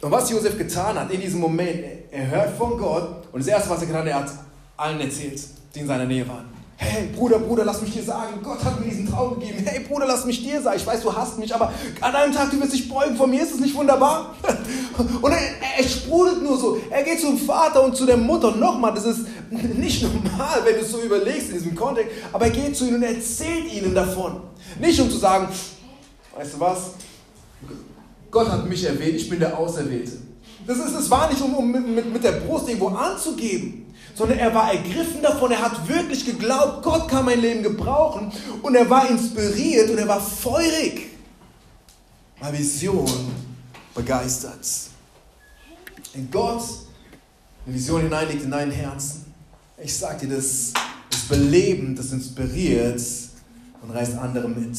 [0.00, 3.70] Und was Josef getan hat in diesem Moment, er hört von Gott und das erste,
[3.70, 4.32] was er getan hat, er hat
[4.76, 5.42] allen erzählt,
[5.74, 6.49] die in seiner Nähe waren.
[6.82, 9.62] Hey, Bruder, Bruder, lass mich dir sagen, Gott hat mir diesen Traum gegeben.
[9.66, 10.78] Hey, Bruder, lass mich dir sagen.
[10.78, 13.42] Ich weiß, du hasst mich, aber an einem Tag, du wirst dich beugen vor mir.
[13.42, 14.34] Ist das nicht wunderbar?
[15.20, 15.38] Und er,
[15.76, 16.78] er sprudelt nur so.
[16.88, 18.48] Er geht zum Vater und zu der Mutter.
[18.48, 22.12] Und nochmal, das ist nicht normal, wenn du es so überlegst in diesem Kontext.
[22.32, 24.40] Aber er geht zu ihnen und erzählt ihnen davon.
[24.80, 25.48] Nicht um zu sagen,
[26.34, 26.78] weißt du was?
[28.30, 30.12] Gott hat mich erwählt, ich bin der Auserwählte.
[30.66, 34.54] Das, ist, das war nicht, um, um mit, mit der Brust irgendwo anzugeben sondern er
[34.54, 39.08] war ergriffen davon, er hat wirklich geglaubt, Gott kann mein Leben gebrauchen und er war
[39.08, 41.10] inspiriert und er war feurig,
[42.40, 43.32] weil Vision
[43.94, 44.66] begeistert.
[46.12, 46.62] Wenn Gott
[47.66, 49.32] eine Vision hineinlegt in dein Herzen,
[49.82, 50.72] ich sag dir, das
[51.10, 53.00] ist belebend, das inspiriert
[53.82, 54.76] und reißt andere mit.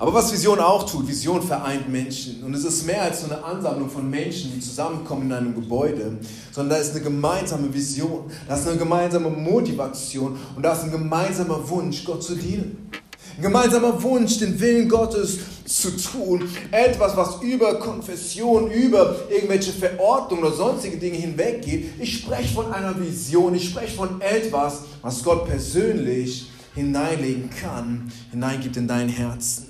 [0.00, 2.42] Aber was Vision auch tut, Vision vereint Menschen.
[2.42, 6.16] Und es ist mehr als so eine Ansammlung von Menschen, die zusammenkommen in einem Gebäude,
[6.52, 10.90] sondern da ist eine gemeinsame Vision, da ist eine gemeinsame Motivation und da ist ein
[10.90, 12.88] gemeinsamer Wunsch, Gott zu dienen.
[13.36, 16.48] Ein gemeinsamer Wunsch, den Willen Gottes zu tun.
[16.70, 21.90] Etwas, was über Konfession, über irgendwelche Verordnungen oder sonstige Dinge hinweggeht.
[22.00, 28.78] Ich spreche von einer Vision, ich spreche von etwas, was Gott persönlich hineinlegen kann, hineingibt
[28.78, 29.69] in dein Herzen.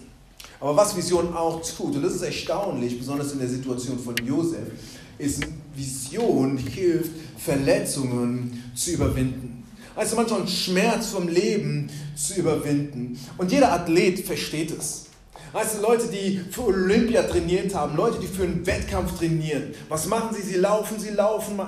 [0.61, 4.69] Aber was Vision auch tut, und das ist erstaunlich, besonders in der Situation von Josef,
[5.17, 5.43] ist,
[5.75, 9.65] Vision hilft, Verletzungen zu überwinden.
[9.97, 13.19] Also manchmal Schmerz vom Leben zu überwinden.
[13.39, 15.07] Und jeder Athlet versteht es.
[15.53, 20.37] Du, Leute, die für Olympia trainiert haben, Leute, die für einen Wettkampf trainieren, was machen
[20.37, 20.43] sie?
[20.43, 21.59] Sie laufen, sie laufen,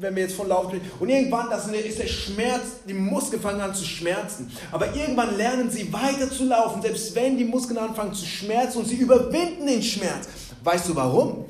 [0.00, 0.90] wenn wir jetzt von Laufen reden.
[0.98, 4.50] Und irgendwann das ist der Schmerz, die Muskeln fangen an zu schmerzen.
[4.72, 8.88] Aber irgendwann lernen sie weiter zu laufen, selbst wenn die Muskeln anfangen zu schmerzen und
[8.88, 10.28] sie überwinden den Schmerz.
[10.62, 11.44] Weißt du warum?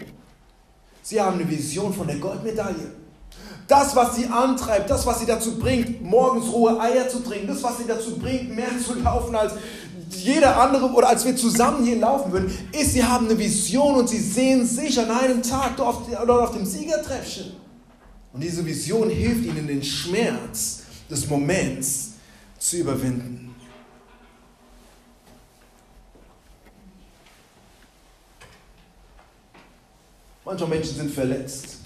[1.02, 2.92] Sie haben eine Vision von der Goldmedaille.
[3.66, 7.62] Das, was sie antreibt, das, was sie dazu bringt, morgens rohe Eier zu trinken, das,
[7.62, 9.54] was sie dazu bringt, mehr zu laufen als
[10.10, 14.08] jeder andere oder als wir zusammen hier laufen würden, ist, sie haben eine Vision und
[14.08, 17.63] sie sehen sich an einem Tag dort auf dem Siegertreffchen.
[18.34, 22.14] Und diese Vision hilft ihnen, den Schmerz des Moments
[22.58, 23.54] zu überwinden.
[30.44, 31.78] Manche Menschen sind verletzt.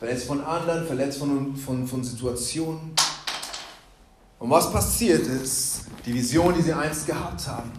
[0.00, 2.94] Verletzt von anderen, verletzt von, von, von Situationen.
[4.40, 7.70] Und was passiert ist, die Vision, die sie einst gehabt haben,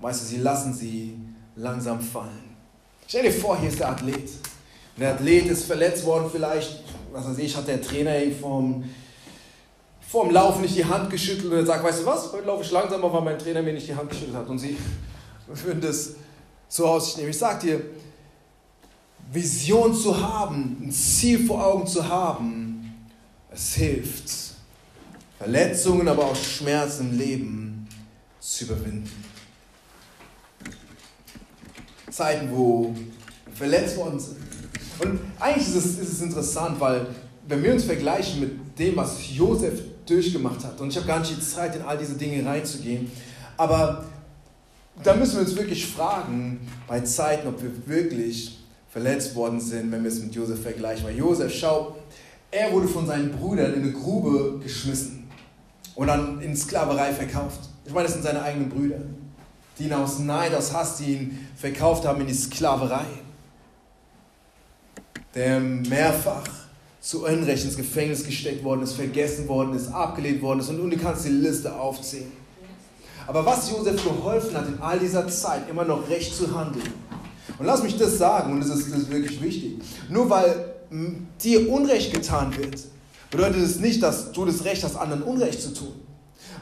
[0.00, 1.18] weißt du, sie lassen sie
[1.56, 2.56] langsam fallen.
[3.06, 4.30] Stell dir vor, hier ist der Athlet.
[4.98, 6.82] Der Athlet ist verletzt worden, vielleicht,
[7.12, 8.84] was weiß ich, hat der Trainer vom,
[10.00, 13.12] vom Laufen nicht die Hand geschüttelt und sagt, weißt du was, heute laufe ich langsamer,
[13.12, 14.48] weil mein Trainer mir nicht die Hand geschüttelt hat.
[14.48, 14.76] Und sie
[15.64, 16.14] würden das
[16.68, 17.28] so aus nehmen.
[17.28, 17.80] Ich sage dir,
[19.30, 22.94] Vision zu haben, ein Ziel vor Augen zu haben,
[23.50, 24.30] es hilft,
[25.38, 27.88] Verletzungen, aber auch Schmerzen im Leben
[28.40, 29.10] zu überwinden.
[32.10, 32.94] Zeiten, wo
[33.52, 34.36] verletzt worden sind,
[35.00, 37.06] und eigentlich ist es, ist es interessant, weil
[37.48, 41.36] wenn wir uns vergleichen mit dem, was Josef durchgemacht hat, und ich habe gar nicht
[41.36, 43.10] die Zeit, in all diese Dinge reinzugehen,
[43.56, 44.04] aber
[45.02, 48.58] da müssen wir uns wirklich fragen, bei Zeiten, ob wir wirklich
[48.90, 51.04] verletzt worden sind, wenn wir es mit Josef vergleichen.
[51.04, 51.96] Weil Josef, schau,
[52.50, 55.28] er wurde von seinen Brüdern in eine Grube geschmissen
[55.94, 57.60] und dann in Sklaverei verkauft.
[57.84, 59.00] Ich meine, das sind seine eigenen Brüder,
[59.78, 63.04] die ihn aus Neid, aus Hass, die ihn verkauft haben in die Sklaverei
[65.34, 66.44] der mehrfach
[67.00, 70.96] zu Unrecht ins Gefängnis gesteckt worden ist, vergessen worden ist, abgelehnt worden ist und, du
[70.96, 72.32] kannst die Liste aufzählen.
[73.26, 76.92] Aber was Josef geholfen hat in all dieser Zeit, immer noch recht zu handeln.
[77.58, 79.78] Und lass mich das sagen, und das ist, das ist wirklich wichtig.
[80.08, 80.74] Nur weil
[81.42, 82.80] dir Unrecht getan wird,
[83.30, 85.92] bedeutet es nicht, dass du das Recht hast, anderen Unrecht zu tun.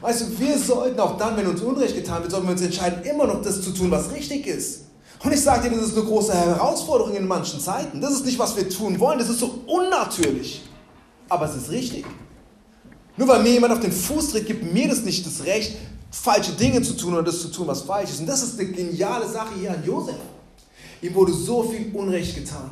[0.01, 3.03] Weißt du, wir sollten auch dann, wenn uns Unrecht getan wird, sollten wir uns entscheiden,
[3.03, 4.81] immer noch das zu tun, was richtig ist.
[5.23, 8.01] Und ich sage dir, das ist eine große Herausforderung in manchen Zeiten.
[8.01, 9.17] Das ist nicht, was wir tun wollen.
[9.17, 10.61] Das ist so unnatürlich.
[11.29, 12.05] Aber es ist richtig.
[13.17, 15.77] Nur weil mir jemand auf den Fuß tritt, gibt mir das nicht das Recht,
[16.11, 18.19] falsche Dinge zu tun oder das zu tun, was falsch ist.
[18.19, 20.15] Und das ist eine geniale Sache hier an Josef.
[21.01, 22.71] Ihm wurde so viel Unrecht getan.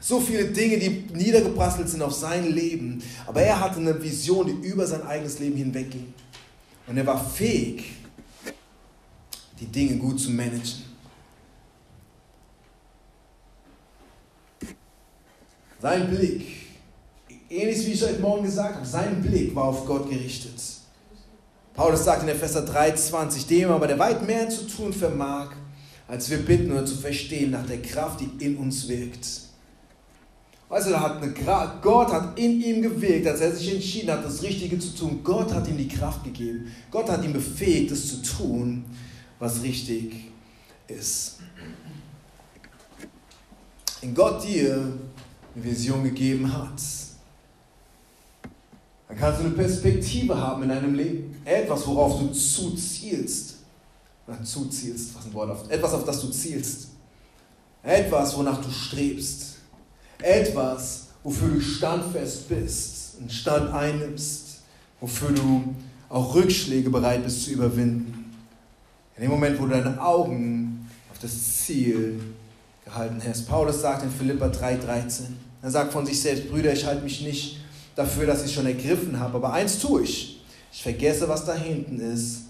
[0.00, 3.02] So viele Dinge, die niedergeprasselt sind auf sein Leben.
[3.26, 6.14] Aber er hatte eine Vision, die über sein eigenes Leben hinwegging.
[6.86, 7.96] Und er war fähig,
[9.58, 10.85] die Dinge gut zu managen.
[15.80, 16.46] Sein Blick,
[17.50, 20.54] ähnlich wie ich heute Morgen gesagt habe, sein Blick war auf Gott gerichtet.
[21.74, 25.50] Paulus sagt in Epheser 3,20, dem aber der weit mehr zu tun vermag,
[26.08, 29.26] als wir bitten oder zu verstehen nach der Kraft, die in uns wirkt.
[30.68, 31.32] Du, da hat eine
[31.82, 35.20] Gott hat in ihm gewirkt, als er sich entschieden hat, das Richtige zu tun.
[35.22, 36.72] Gott hat ihm die Kraft gegeben.
[36.90, 38.84] Gott hat ihn befähigt, das zu tun,
[39.38, 40.32] was richtig
[40.88, 41.36] ist.
[44.00, 44.92] Wenn Gott dir
[45.56, 46.80] eine Vision gegeben hat,
[49.08, 51.40] dann kannst du eine Perspektive haben in deinem Leben.
[51.44, 53.54] Etwas, worauf du zuzielst.
[54.26, 55.70] Oder zuzielst, was ein Wort auf.
[55.70, 56.88] Etwas, auf das du zielst.
[57.82, 59.56] Etwas, wonach du strebst.
[60.18, 64.58] Etwas, wofür du standfest bist und Stand einnimmst.
[65.00, 65.74] Wofür du
[66.08, 68.34] auch Rückschläge bereit bist zu überwinden.
[69.16, 72.20] In dem Moment, wo du deine Augen auf das Ziel
[72.86, 73.48] gehalten hast.
[73.48, 75.22] Paulus sagt in Philippa 3,13,
[75.60, 77.58] er sagt von sich selbst, Brüder, ich halte mich nicht
[77.96, 80.40] dafür, dass ich schon ergriffen habe, aber eins tue ich.
[80.72, 82.42] Ich vergesse, was da hinten ist.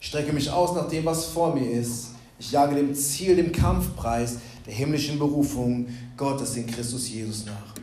[0.00, 2.10] Ich strecke mich aus nach dem, was vor mir ist.
[2.38, 7.74] Ich jage dem Ziel, dem Kampfpreis der himmlischen Berufung Gottes in Christus Jesus nach.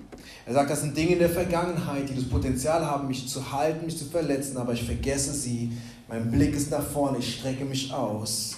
[0.45, 3.86] Er sagt, das sind Dinge in der Vergangenheit, die das Potenzial haben, mich zu halten,
[3.86, 5.71] mich zu verletzen, aber ich vergesse sie.
[6.07, 8.55] Mein Blick ist nach vorne, ich strecke mich aus,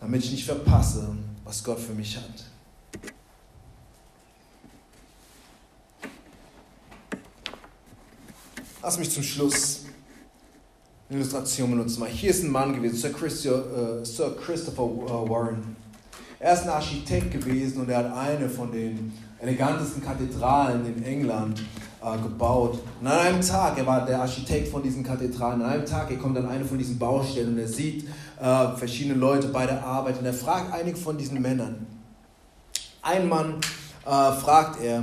[0.00, 2.44] damit ich nicht verpasse, was Gott für mich hat.
[8.82, 9.84] Lass mich zum Schluss
[11.08, 12.04] eine Illustration benutzen.
[12.06, 15.76] Hier ist ein Mann gewesen, Sir, Christi äh, Sir Christopher äh, Warren.
[16.38, 21.62] Er ist ein Architekt gewesen und er hat eine von den elegantesten Kathedralen in England
[22.02, 22.78] äh, gebaut.
[23.00, 26.18] Und an einem Tag, er war der Architekt von diesen Kathedralen, an einem Tag, er
[26.18, 28.06] kommt an eine von diesen Baustellen und er sieht
[28.40, 31.86] äh, verschiedene Leute bei der Arbeit und er fragt einige von diesen Männern.
[33.02, 33.54] Ein Mann
[34.04, 35.02] äh, fragt er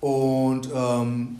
[0.00, 1.36] und ähm,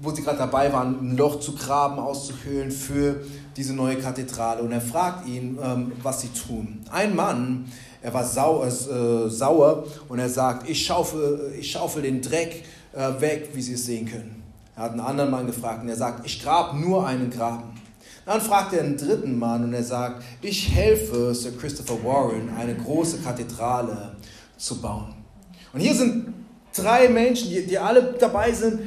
[0.00, 3.22] wo sie gerade dabei waren, ein Loch zu graben, auszuhöhlen für
[3.56, 4.62] diese neue Kathedrale.
[4.62, 6.84] Und er fragt ihn, ähm, was sie tun.
[6.90, 7.66] Ein Mann,
[8.02, 13.20] er war sau, äh, sauer und er sagt, ich schaufel, ich schaufel den Dreck äh,
[13.20, 14.42] weg, wie Sie es sehen können.
[14.76, 17.70] Er hat einen anderen Mann gefragt und er sagt, ich grab nur einen Graben.
[18.26, 22.74] Dann fragt er einen dritten Mann und er sagt, ich helfe Sir Christopher Warren, eine
[22.74, 24.16] große Kathedrale
[24.56, 25.14] zu bauen.
[25.72, 26.34] Und hier sind
[26.74, 28.80] drei Menschen, die, die alle dabei sind,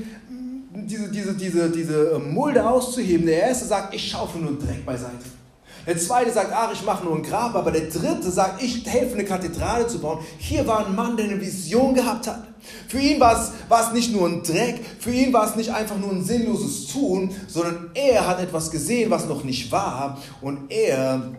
[0.73, 3.25] diese, diese, diese, diese Mulde auszuheben.
[3.25, 5.38] Der erste sagt, ich schaufel nur Dreck beiseite.
[5.85, 9.15] Der zweite sagt, ach, ich mache nur ein Grab, aber der dritte sagt, ich helfe
[9.15, 10.19] eine Kathedrale zu bauen.
[10.37, 12.43] Hier war ein Mann, der eine Vision gehabt hat.
[12.87, 15.73] Für ihn war es, war es nicht nur ein Dreck, für ihn war es nicht
[15.73, 20.71] einfach nur ein sinnloses Tun, sondern er hat etwas gesehen, was noch nicht war und
[20.71, 21.31] er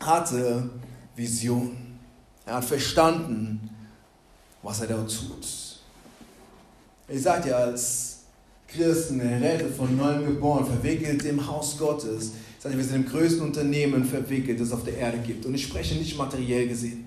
[0.00, 0.70] hatte
[1.14, 1.76] Vision.
[2.46, 3.70] Er hat verstanden,
[4.62, 5.46] was er da tut.
[7.08, 8.18] Ich sage dir, als
[8.68, 12.32] Christen, errettet, von neuem geboren, verwickelt im Haus Gottes.
[12.60, 15.46] Ich sage, wir sind im größten Unternehmen verwickelt, das es auf der Erde gibt.
[15.46, 17.06] Und ich spreche nicht materiell gesehen.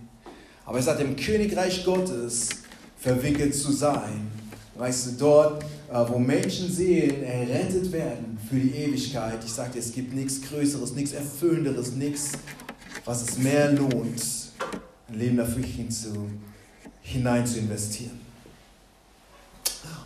[0.65, 2.49] Aber es hat im Königreich Gottes
[2.97, 4.31] verwickelt zu sein.
[4.75, 9.43] Weißt du, dort, äh, wo Menschenseelen errettet werden für die Ewigkeit.
[9.45, 12.31] Ich sage dir, es gibt nichts Größeres, nichts Erfüllenderes, nichts,
[13.05, 14.23] was es mehr lohnt,
[15.07, 16.31] ein Leben dafür hinzu,
[17.03, 18.19] hinein zu investieren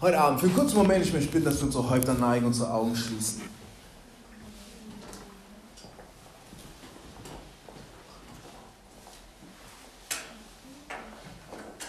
[0.02, 2.74] heute Abend, für einen kurzen Moment, ich möchte bitten, dass wir unsere Häupter neigen, unsere
[2.74, 3.42] Augen schließen.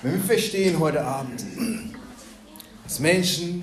[0.08, 1.44] Wenn wir verstehen heute Abend,
[2.82, 3.62] dass Menschen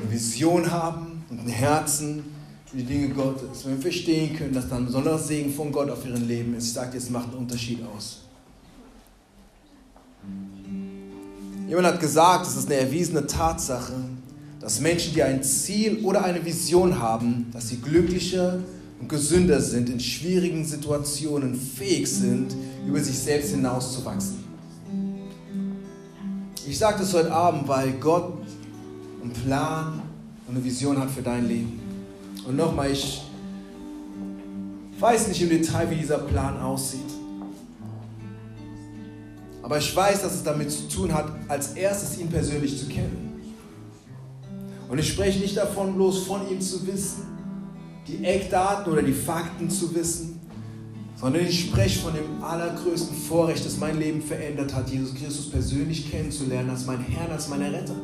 [0.00, 2.22] eine Vision haben und ein Herzen
[2.66, 5.90] für die Dinge Gottes, wenn wir verstehen können, dass da ein besonderer Segen von Gott
[5.90, 8.20] auf ihrem Leben ist, ich sage dir, es macht einen Unterschied aus.
[11.66, 13.94] Jemand hat gesagt, es ist eine erwiesene Tatsache,
[14.60, 18.60] dass Menschen, die ein Ziel oder eine Vision haben, dass sie glücklicher
[19.00, 22.54] und gesünder sind, in schwierigen Situationen fähig sind,
[22.86, 24.45] über sich selbst hinauszuwachsen.
[26.68, 28.38] Ich sage das heute Abend, weil Gott
[29.22, 30.02] einen Plan
[30.48, 31.80] und eine Vision hat für dein Leben.
[32.44, 33.22] Und nochmal, ich
[34.98, 37.00] weiß nicht im Detail, wie dieser Plan aussieht.
[39.62, 43.40] Aber ich weiß, dass es damit zu tun hat, als erstes ihn persönlich zu kennen.
[44.88, 47.26] Und ich spreche nicht davon, bloß von ihm zu wissen,
[48.08, 50.40] die Eckdaten oder die Fakten zu wissen,
[51.16, 56.10] sondern ich spreche von dem allergrößten Vorrecht, das mein Leben verändert hat, Jesus Christus persönlich
[56.10, 57.96] kennenzulernen, als mein Herrn, als mein Retter.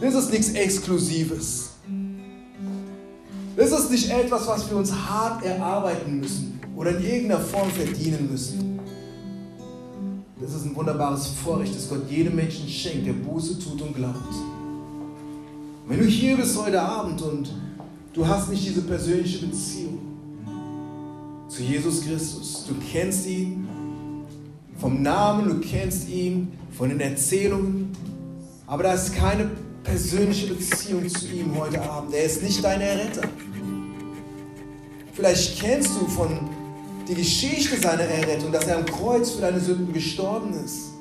[0.00, 1.70] Das ist nichts Exklusives.
[3.56, 8.28] Das ist nicht etwas, was wir uns hart erarbeiten müssen oder in irgendeiner Form verdienen
[8.30, 8.80] müssen.
[10.40, 14.34] Das ist ein wunderbares Vorrecht, das Gott jedem Menschen schenkt, der Buße tut und glaubt.
[15.86, 17.52] Wenn du hier bist heute Abend und
[18.14, 20.09] du hast nicht diese persönliche Beziehung
[21.50, 23.66] zu Jesus Christus, du kennst ihn,
[24.78, 27.90] vom Namen, du kennst ihn von den Erzählungen,
[28.68, 29.50] aber da ist keine
[29.82, 32.14] persönliche Beziehung zu ihm heute Abend.
[32.14, 33.28] Er ist nicht dein Erretter.
[35.12, 36.48] Vielleicht kennst du von
[37.08, 40.92] die Geschichte seiner Errettung, dass er am Kreuz für deine Sünden gestorben ist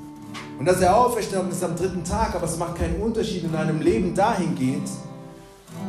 [0.58, 3.82] und dass er auferstanden ist am dritten Tag, aber es macht keinen Unterschied in deinem
[3.82, 4.89] Leben dahingehend,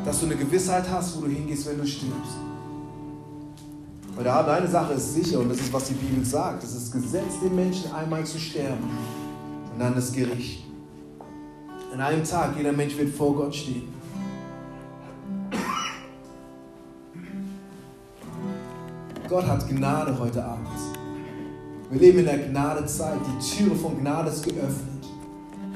[0.05, 2.37] dass du eine Gewissheit hast, wo du hingehst, wenn du stirbst.
[4.21, 6.63] Heute Abend eine Sache ist sicher und das ist, was die Bibel sagt.
[6.63, 8.85] Es ist Gesetz, den Menschen einmal zu sterben
[9.73, 10.67] und dann das Gericht.
[11.91, 13.89] An einem Tag, jeder Mensch wird vor Gott stehen.
[19.27, 20.69] Gott hat Gnade heute Abend.
[21.91, 23.21] Wir leben in der Gnadezeit.
[23.25, 25.07] Die Türe von Gnade ist geöffnet.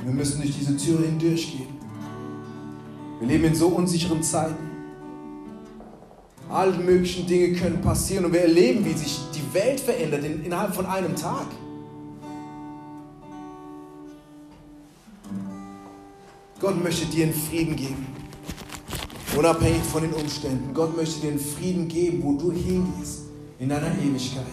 [0.05, 1.79] wir müssen durch diese Türe hindurchgehen.
[3.21, 4.74] Wir leben in so unsicheren Zeiten.
[6.55, 10.87] Alle möglichen Dinge können passieren und wir erleben, wie sich die Welt verändert innerhalb von
[10.87, 11.47] einem Tag.
[16.61, 18.07] Gott möchte dir einen Frieden geben.
[19.37, 20.73] Unabhängig von den Umständen.
[20.73, 23.23] Gott möchte dir einen Frieden geben, wo du hingehst
[23.59, 24.45] in deiner Ewigkeit.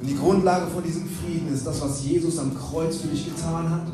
[0.00, 3.68] Und die Grundlage von diesem Frieden ist das, was Jesus am Kreuz für dich getan
[3.68, 3.86] hat,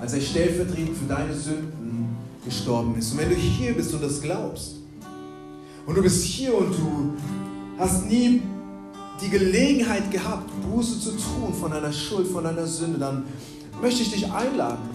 [0.00, 1.81] als er stellvertretend für deine Sünden
[2.44, 3.12] gestorben ist.
[3.12, 4.76] Und wenn du hier bist und das glaubst,
[5.86, 7.14] und du bist hier und du
[7.78, 8.42] hast nie
[9.20, 13.24] die Gelegenheit gehabt, Buße zu tun von deiner Schuld, von deiner Sünde, dann
[13.80, 14.88] möchte ich dich einladen,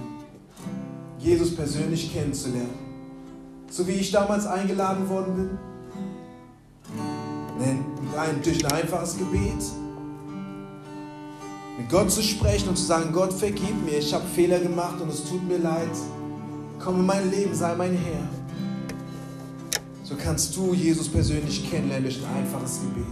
[1.20, 2.88] Jesus persönlich kennenzulernen.
[3.70, 5.50] So wie ich damals eingeladen worden bin
[8.48, 9.64] durch ein einfaches Gebet
[11.78, 15.10] mit Gott zu sprechen und zu sagen, Gott, vergib mir, ich habe Fehler gemacht und
[15.10, 15.92] es tut mir leid.
[16.80, 18.28] Komm in mein Leben, sei mein Herr.
[20.04, 23.06] So kannst du Jesus persönlich kennenlernen durch ein einfaches Gebet.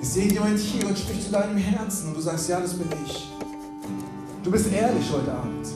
[0.00, 2.88] Ich sehe jemand hier und spricht zu deinem Herzen und du sagst, ja, das bin
[3.04, 3.28] ich.
[4.42, 5.66] Du bist ehrlich heute Abend.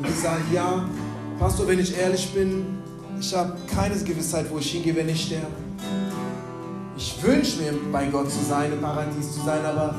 [0.00, 0.88] Du wirst sagen, ja,
[1.38, 2.64] Pastor, wenn ich ehrlich bin,
[3.20, 5.46] ich habe keine Gewissheit, wo ich hingehe, wenn ich sterbe.
[6.96, 9.94] Ich wünsche mir, bei Gott zu sein, im Paradies zu sein, aber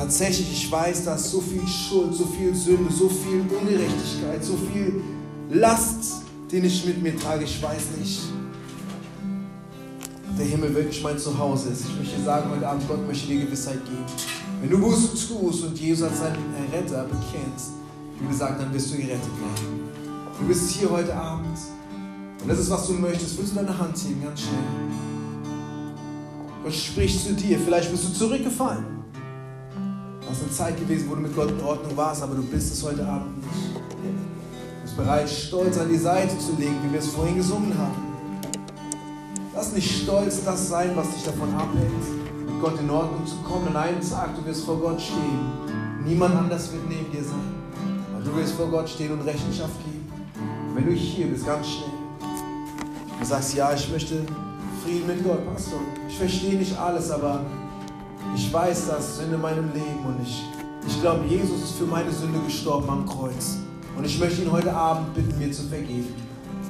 [0.00, 5.02] tatsächlich, ich weiß, dass so viel Schuld, so viel Sünde, so viel Ungerechtigkeit, so viel
[5.50, 7.44] Last, den ich mit mir trage.
[7.44, 8.20] Ich weiß nicht,
[10.38, 11.82] der Himmel wirklich mein Zuhause ist.
[11.82, 14.06] Ich möchte sagen heute Abend, Gott möchte dir Gewissheit geben.
[14.62, 17.72] Wenn du Buße tust und Jesus als deinen Retter bekennst,
[18.18, 19.80] wie gesagt, dann wirst du gerettet werden.
[20.38, 21.58] Du bist hier heute Abend
[22.42, 24.54] und das ist, was du möchtest, willst du deine Hand heben, ganz schnell.
[26.64, 27.58] Gott spricht zu dir.
[27.58, 28.99] Vielleicht bist du zurückgefallen.
[30.30, 32.72] Das ist eine Zeit gewesen, wo du mit Gott in Ordnung warst, aber du bist
[32.72, 33.74] es heute Abend nicht.
[33.74, 38.14] Du bist bereit, Stolz an die Seite zu legen, wie wir es vorhin gesungen haben.
[39.52, 41.90] Lass nicht stolz das sein, was dich davon abhält,
[42.46, 43.66] mit Gott in Ordnung zu kommen.
[43.74, 45.40] An einem Tag, du wirst vor Gott stehen.
[46.06, 47.54] Niemand anders wird neben dir sein.
[48.14, 50.12] Aber du wirst vor Gott stehen und Rechenschaft geben.
[50.76, 51.90] wenn du hier bist, ganz schnell,
[53.18, 54.22] Du sagst, ja, ich möchte
[54.84, 55.80] Frieden mit Gott, Pastor.
[56.08, 57.40] Ich verstehe nicht alles, aber
[58.34, 60.44] ich weiß das Sünde in meinem Leben und ich,
[60.86, 63.58] ich glaube, Jesus ist für meine Sünde gestorben am Kreuz.
[63.96, 66.14] Und ich möchte ihn heute Abend bitten, mir zu vergeben.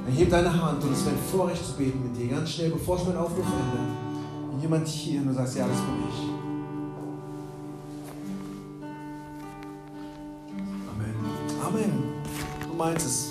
[0.05, 2.97] Dann heb deine Hand und es wird Vorrecht zu beten mit dir, ganz schnell, bevor
[2.97, 4.53] ich meinen Aufruf ende.
[4.53, 6.41] Und jemand hier und du sagst, ja, das bin ich.
[10.89, 11.15] Amen.
[11.65, 12.03] Amen.
[12.67, 13.29] Du meinst es.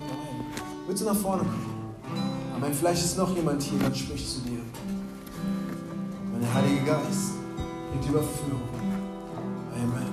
[0.00, 0.46] Amen.
[0.86, 1.94] Willst du nach vorne kommen?
[2.56, 2.72] Amen.
[2.72, 4.60] Vielleicht ist noch jemand hier, dann spricht zu dir.
[6.40, 7.32] Mein Heiliger Geist
[7.90, 8.62] bringt Überführung.
[9.74, 10.08] Amen.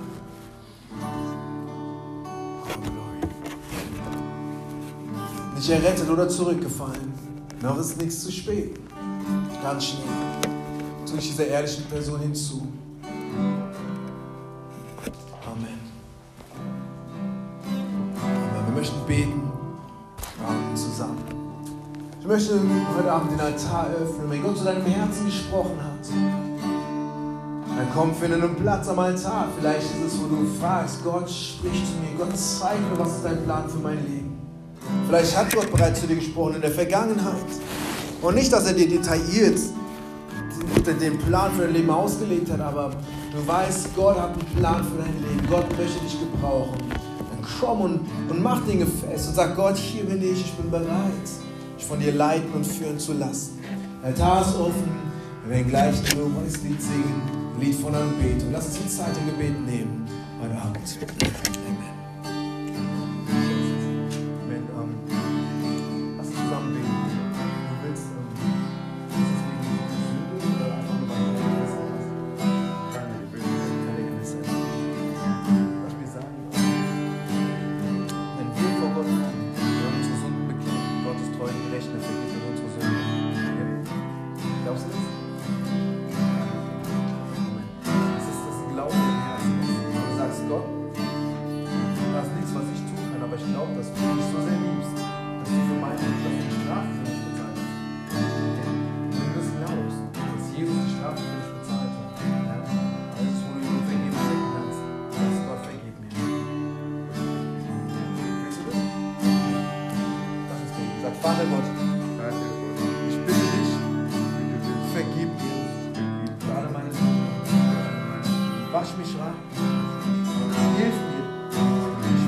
[5.55, 7.13] Nicht errettet oder zurückgefallen.
[7.61, 8.77] Noch ist nichts zu spät.
[9.63, 10.03] Ganz schnell.
[11.05, 12.67] Tue ich dieser ehrlichen Person hinzu.
[22.37, 22.59] Möchte
[22.95, 24.29] heute Abend den Altar öffnen.
[24.29, 26.07] Wenn Gott zu deinem Herzen gesprochen hat,
[27.75, 29.47] dann komm, finde einen Platz am Altar.
[29.59, 33.25] Vielleicht ist es, wo du fragst, Gott sprich zu mir, Gott zeig mir, was ist
[33.25, 34.37] dein Plan für mein Leben.
[35.07, 37.49] Vielleicht hat Gott bereits zu dir gesprochen in der Vergangenheit.
[38.21, 39.59] Und nicht, dass er dir detailliert
[40.85, 42.91] den Plan für dein Leben ausgelegt hat, aber
[43.31, 45.47] du weißt, Gott hat einen Plan für dein Leben.
[45.49, 46.77] Gott möchte dich gebrauchen.
[46.91, 50.69] Dann komm und, und mach Dinge fest und sag, Gott, hier bin ich, ich bin
[50.69, 51.46] bereit
[51.83, 53.59] von dir leiten und führen zu lassen.
[54.03, 55.07] Altar ist offen.
[55.45, 57.21] Wir werden gleich ein Lobpreislied singen,
[57.55, 58.51] ein Lied von Anbetung.
[58.51, 60.07] Lass uns die Zeit im Gebet nehmen
[60.41, 61.66] heute Abend.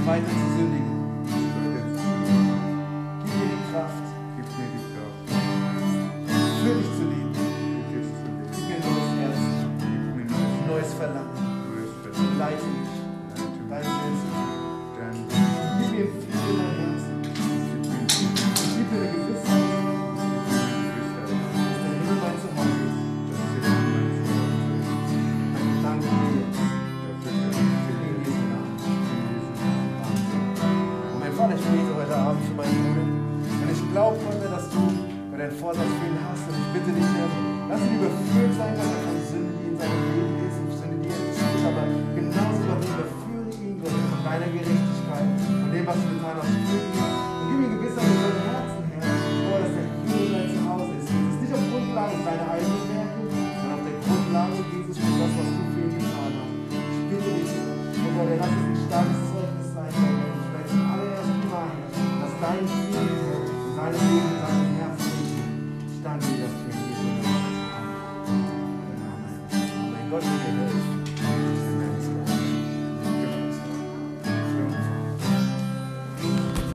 [0.10, 0.79] Weiter zu sündigen.